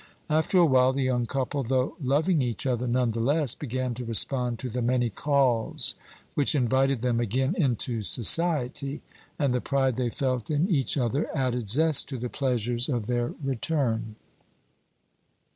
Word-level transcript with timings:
After 0.31 0.57
a 0.57 0.65
while, 0.65 0.93
the 0.93 1.03
young 1.03 1.27
couple, 1.27 1.61
though 1.61 1.95
loving 2.01 2.41
each 2.41 2.65
other 2.65 2.87
none 2.87 3.11
the 3.11 3.21
less, 3.21 3.53
began 3.53 3.93
to 3.93 4.03
respond 4.03 4.57
to 4.57 4.67
the 4.67 4.81
many 4.81 5.11
calls 5.11 5.93
which 6.33 6.55
invited 6.55 7.01
them 7.01 7.19
again 7.19 7.53
into 7.55 8.01
society, 8.01 9.03
and 9.37 9.53
the 9.53 9.61
pride 9.61 9.97
they 9.97 10.09
felt 10.09 10.49
in 10.49 10.67
each 10.67 10.97
other 10.97 11.27
added 11.37 11.67
zest 11.67 12.09
to 12.09 12.17
the 12.17 12.29
pleasures 12.29 12.89
of 12.89 13.05
their 13.05 13.35
return. 13.43 14.15